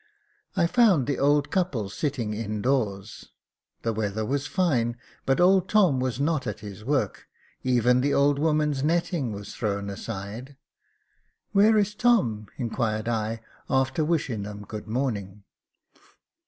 [0.55, 3.29] I found the old couple sitting indoors;
[3.83, 7.27] the weather was fine, but old Tom was not at his work;
[7.63, 10.57] even the old woman's netting was thrown aside."
[11.51, 15.43] Where is Tom?" inquired I, after wishing them good morning.